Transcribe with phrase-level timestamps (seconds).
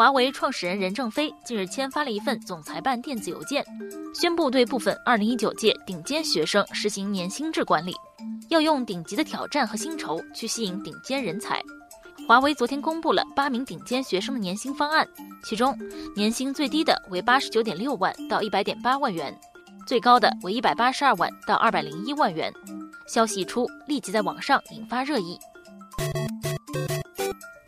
[0.00, 3.62] 华为创始人任正非近日签发了一份总裁办电子邮件，
[4.14, 7.94] 宣布对部分2019届顶尖学生实行年薪制管理，
[8.48, 11.62] 要用顶级的挑战和薪酬去吸引顶尖人才。
[12.26, 15.06] 华为昨天公布了八名顶尖学生的年薪方案，
[15.44, 15.78] 其中
[16.16, 19.38] 年薪最低的为八十九点六万到一百点八万元，
[19.86, 22.50] 最高的为一百八十二万到二百零一万元。
[23.06, 25.38] 消息一出，立即在网上引发热议。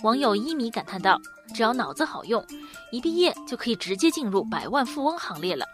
[0.03, 1.21] 网友一米感叹道
[1.55, 2.45] ：“只要脑子好用，
[2.91, 5.65] 一毕业就可以直接进入百万富翁行列了。”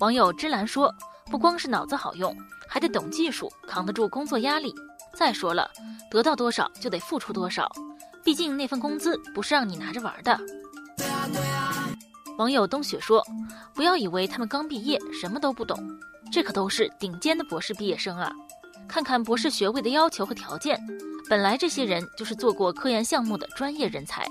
[0.00, 0.94] 网友芝兰说
[1.30, 2.36] ：“不光是脑子好用，
[2.68, 4.74] 还得懂技术，扛得住工作压力。”
[5.16, 5.70] 再说了，
[6.10, 7.70] 得到多少就得付出多少，
[8.22, 10.38] 毕竟那份工资不是让你拿着玩的。
[12.36, 13.24] 网友冬雪说
[13.74, 15.78] ：“不要以为他们刚毕业什么都不懂，
[16.30, 18.30] 这可都是顶尖的博士毕业生啊！
[18.88, 20.78] 看看博士学位的要求和条件，
[21.28, 24.26] 本来这些人就是做过科研项目的专业人才。”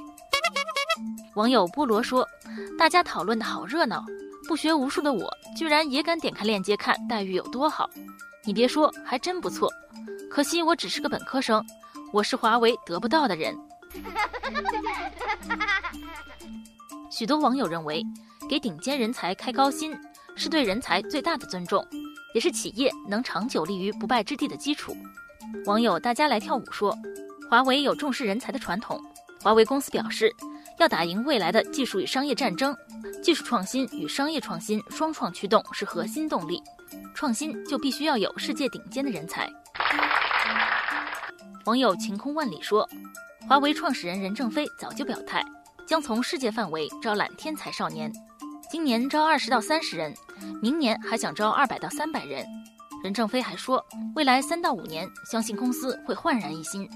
[1.35, 2.27] 网友菠萝说
[2.77, 4.03] ：“大家讨论的好热闹，
[4.47, 7.89] 不学无术的我居然也敢点开链接看待遇有多好。
[8.43, 9.71] 你别说，还真不错。”
[10.29, 11.65] 可惜我只是个本科生，
[12.13, 13.57] 我是华为得不到的人。
[17.09, 18.01] 许多网友认为，
[18.49, 19.93] 给顶尖人才开高薪
[20.35, 21.85] 是对人才最大的尊重，
[22.33, 24.95] 也是企业能长久立于不败之地的基础。
[25.65, 26.97] 网友大家来跳舞说，
[27.49, 29.01] 华为有重视人才的传统。
[29.41, 30.33] 华为公司表示，
[30.77, 32.75] 要打赢未来的技术与商业战争，
[33.23, 36.61] 技术创新与商业创新双创驱动是核心动力。
[37.15, 39.49] 创新就必须要有世界顶尖的人才。
[41.65, 42.87] 网友晴空万里说，
[43.47, 45.43] 华为创始人任正非早就表态，
[45.87, 48.11] 将从世界范围招揽天才少年，
[48.71, 50.15] 今年招二十到三十人，
[50.61, 52.47] 明年还想招二百到三百人。
[53.03, 56.89] 任正非还说，未来三到五年，相信公司会焕然一新。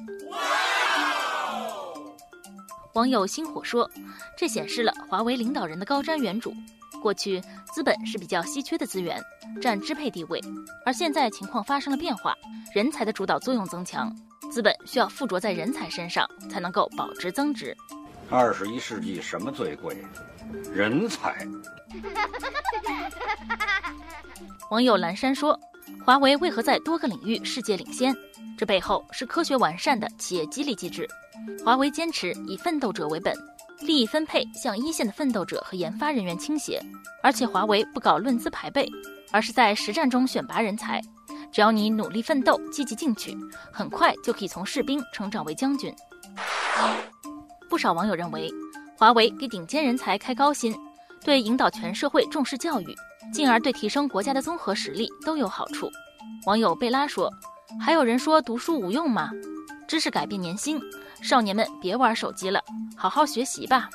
[2.93, 3.91] 网友星火说，
[4.37, 6.53] 这显示了华为领导人的高瞻远瞩。
[7.01, 7.41] 过去
[7.73, 9.21] 资本是比较稀缺的资源，
[9.61, 10.39] 占支配地位，
[10.85, 12.33] 而现在情况发生了变化，
[12.73, 14.15] 人才的主导作用增强，
[14.49, 17.75] 资本需要附着在人才身上，才能够保值增值。
[18.29, 19.97] 二十一世纪什么最贵？
[20.73, 21.47] 人才。
[24.71, 25.57] 网友蓝山说，
[26.03, 28.15] 华为为何在多个领域世界领先？
[28.57, 31.07] 这背后是科学完善的企业激励机制，
[31.63, 33.35] 华为坚持以奋斗者为本。
[33.81, 36.81] 利益分配向一线的奋斗者和研发人员倾斜，
[37.21, 38.89] 而且华为不搞论资排辈，
[39.31, 41.01] 而是在实战中选拔人才。
[41.51, 43.37] 只要你努力奋斗、积极进取，
[43.71, 45.93] 很快就可以从士兵成长为将军。
[47.75, 48.49] 不少网友认为，
[48.97, 50.73] 华为给顶尖人才开高薪，
[51.25, 52.95] 对引导全社会重视教育，
[53.33, 55.91] 进而对提升国家的综合实力都有好处。
[56.45, 57.29] 网友贝拉说
[57.77, 59.29] ：“还有人说读书无用吗？
[59.89, 60.79] 知识改变年薪。”
[61.21, 62.61] 少年们别玩手机了，
[62.95, 63.89] 好好学习吧。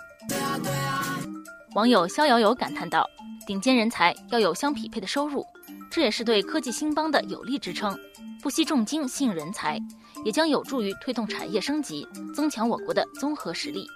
[1.74, 3.08] 网友逍遥游感叹道
[3.48, 5.42] ：“顶尖人才要有相匹配的收入，
[5.90, 7.98] 这也是对科技兴邦的有力支撑。
[8.42, 9.78] 不惜重金吸引人才，
[10.24, 13.86] 也将有助于推动产业升级，增强我国的综合实力。”